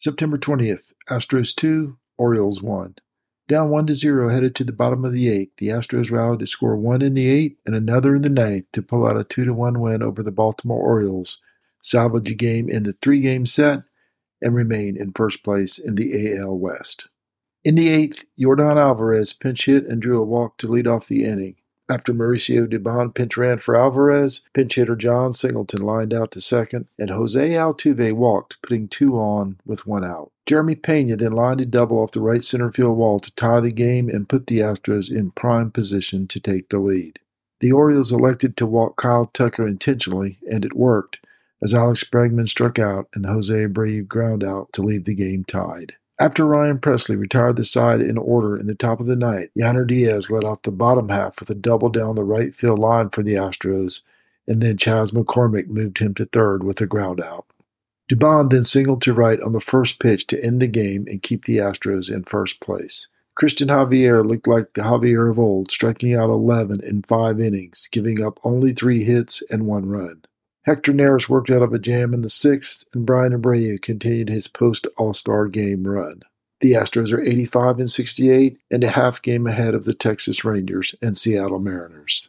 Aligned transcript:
September 0.00 0.38
20th, 0.38 0.92
Astros 1.10 1.52
2, 1.56 1.98
Orioles 2.18 2.62
1. 2.62 2.94
Down 3.48 3.70
1 3.70 3.88
to 3.88 3.94
0 3.96 4.28
headed 4.28 4.54
to 4.54 4.62
the 4.62 4.70
bottom 4.70 5.04
of 5.04 5.12
the 5.12 5.26
8th, 5.26 5.50
the 5.56 5.68
Astros 5.68 6.12
rallied 6.12 6.38
to 6.38 6.46
score 6.46 6.76
one 6.76 7.02
in 7.02 7.14
the 7.14 7.26
8th 7.26 7.56
and 7.66 7.74
another 7.74 8.14
in 8.14 8.22
the 8.22 8.28
ninth 8.28 8.66
to 8.72 8.82
pull 8.82 9.04
out 9.04 9.16
a 9.16 9.24
2 9.24 9.44
to 9.46 9.52
1 9.52 9.80
win 9.80 10.00
over 10.00 10.22
the 10.22 10.30
Baltimore 10.30 10.80
Orioles, 10.80 11.40
salvage 11.82 12.30
a 12.30 12.34
game 12.34 12.68
in 12.68 12.84
the 12.84 12.94
three 13.02 13.20
game 13.20 13.44
set, 13.44 13.82
and 14.40 14.54
remain 14.54 14.96
in 14.96 15.10
first 15.12 15.42
place 15.42 15.78
in 15.78 15.96
the 15.96 16.36
AL 16.36 16.56
West. 16.56 17.08
In 17.64 17.74
the 17.74 17.88
8th, 17.88 18.24
Yordan 18.38 18.76
Alvarez 18.76 19.32
pinch 19.32 19.66
hit 19.66 19.84
and 19.86 20.00
drew 20.00 20.22
a 20.22 20.24
walk 20.24 20.58
to 20.58 20.68
lead 20.68 20.86
off 20.86 21.08
the 21.08 21.24
inning. 21.24 21.56
After 21.90 22.12
Mauricio 22.12 22.66
Dubon 22.66 23.14
pinch 23.14 23.38
ran 23.38 23.56
for 23.56 23.74
Alvarez, 23.74 24.42
pinch 24.52 24.74
hitter 24.74 24.94
Jon 24.94 25.32
Singleton 25.32 25.80
lined 25.80 26.12
out 26.12 26.32
to 26.32 26.40
second, 26.40 26.86
and 26.98 27.08
Jose 27.08 27.40
Altuve 27.40 28.12
walked, 28.12 28.60
putting 28.60 28.88
two 28.88 29.16
on 29.18 29.58
with 29.64 29.86
one 29.86 30.04
out. 30.04 30.30
Jeremy 30.44 30.74
Pena 30.74 31.16
then 31.16 31.32
lined 31.32 31.62
a 31.62 31.66
double 31.66 31.98
off 31.98 32.12
the 32.12 32.20
right 32.20 32.44
center 32.44 32.70
field 32.70 32.98
wall 32.98 33.20
to 33.20 33.34
tie 33.34 33.60
the 33.60 33.70
game 33.70 34.10
and 34.10 34.28
put 34.28 34.48
the 34.48 34.58
Astros 34.58 35.10
in 35.10 35.30
prime 35.30 35.70
position 35.70 36.28
to 36.28 36.38
take 36.38 36.68
the 36.68 36.78
lead. 36.78 37.20
The 37.60 37.72
Orioles 37.72 38.12
elected 38.12 38.56
to 38.58 38.66
walk 38.66 38.96
Kyle 38.96 39.30
Tucker 39.32 39.66
intentionally, 39.66 40.38
and 40.50 40.66
it 40.66 40.76
worked, 40.76 41.18
as 41.62 41.72
Alex 41.72 42.04
Bregman 42.04 42.50
struck 42.50 42.78
out 42.78 43.08
and 43.14 43.24
Jose 43.24 43.52
Abreu 43.52 44.06
ground 44.06 44.44
out 44.44 44.74
to 44.74 44.82
leave 44.82 45.04
the 45.04 45.14
game 45.14 45.42
tied. 45.42 45.94
After 46.20 46.44
Ryan 46.44 46.78
Pressly 46.78 47.16
retired 47.16 47.56
the 47.56 47.64
side 47.64 48.00
in 48.00 48.18
order 48.18 48.56
in 48.56 48.66
the 48.66 48.74
top 48.74 48.98
of 48.98 49.06
the 49.06 49.14
ninth, 49.14 49.50
Yainer 49.56 49.86
Diaz 49.86 50.32
led 50.32 50.42
off 50.42 50.62
the 50.62 50.72
bottom 50.72 51.10
half 51.10 51.38
with 51.38 51.48
a 51.48 51.54
double 51.54 51.90
down 51.90 52.16
the 52.16 52.24
right 52.24 52.52
field 52.52 52.80
line 52.80 53.10
for 53.10 53.22
the 53.22 53.34
Astros, 53.34 54.00
and 54.48 54.60
then 54.60 54.76
Chas 54.76 55.12
McCormick 55.12 55.68
moved 55.68 55.98
him 55.98 56.14
to 56.14 56.26
third 56.26 56.64
with 56.64 56.80
a 56.80 56.86
ground 56.86 57.20
out. 57.20 57.46
Dubon 58.10 58.50
then 58.50 58.64
singled 58.64 59.00
to 59.02 59.12
right 59.12 59.40
on 59.40 59.52
the 59.52 59.60
first 59.60 60.00
pitch 60.00 60.26
to 60.28 60.42
end 60.42 60.60
the 60.60 60.66
game 60.66 61.06
and 61.08 61.22
keep 61.22 61.44
the 61.44 61.58
Astros 61.58 62.10
in 62.12 62.24
first 62.24 62.58
place. 62.58 63.06
Cristian 63.38 63.68
Javier 63.68 64.26
looked 64.26 64.48
like 64.48 64.72
the 64.74 64.80
Javier 64.80 65.30
of 65.30 65.38
old, 65.38 65.70
striking 65.70 66.16
out 66.16 66.30
11 66.30 66.82
in 66.82 67.02
five 67.02 67.40
innings, 67.40 67.88
giving 67.92 68.20
up 68.20 68.40
only 68.42 68.72
three 68.72 69.04
hits 69.04 69.40
and 69.50 69.66
one 69.66 69.86
run. 69.86 70.22
Hector 70.68 70.92
Neris 70.92 71.30
worked 71.30 71.48
out 71.48 71.62
of 71.62 71.72
a 71.72 71.78
jam 71.78 72.12
in 72.12 72.20
the 72.20 72.28
sixth, 72.28 72.84
and 72.92 73.06
Bryan 73.06 73.32
Abreu 73.32 73.80
continued 73.80 74.28
his 74.28 74.46
post 74.46 74.86
All 74.98 75.14
Star 75.14 75.46
game 75.46 75.82
run. 75.82 76.20
The 76.60 76.72
Astros 76.72 77.10
are 77.10 77.22
85 77.22 77.78
and 77.78 77.90
68 77.90 78.58
and 78.70 78.84
a 78.84 78.90
half 78.90 79.22
game 79.22 79.46
ahead 79.46 79.74
of 79.74 79.86
the 79.86 79.94
Texas 79.94 80.44
Rangers 80.44 80.94
and 81.00 81.16
Seattle 81.16 81.58
Mariners. 81.58 82.22